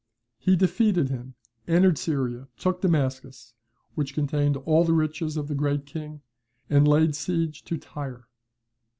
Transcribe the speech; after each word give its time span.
He 0.39 0.55
defeated 0.55 1.09
him, 1.09 1.35
entered 1.67 1.95
Syria, 1.95 2.47
took 2.57 2.81
Damascus, 2.81 3.53
which 3.93 4.15
contained 4.15 4.57
all 4.57 4.83
the 4.83 4.93
riches 4.93 5.37
of 5.37 5.47
the 5.47 5.53
Great 5.53 5.85
King, 5.85 6.21
and 6.71 6.87
laid 6.87 7.13
siege 7.13 7.63
to 7.65 7.77
Tyre. 7.77 8.27